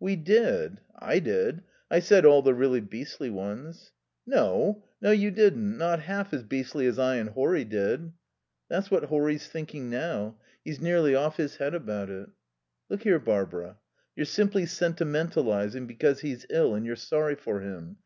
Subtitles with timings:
[0.00, 0.80] "We did.
[0.98, 1.62] I did.
[1.90, 3.92] I said all the really beastly ones."
[4.26, 4.82] "No.
[5.02, 5.76] No, you didn't.
[5.76, 8.12] Not half as beastly as I and Horry did."
[8.70, 10.38] "That's what Horry's thinking now.
[10.64, 12.30] He's nearly off his head about it."
[12.88, 13.76] "Look here, Barbara;
[14.16, 17.98] you're simply sentimentalizing because he's ill and you're sorry for him....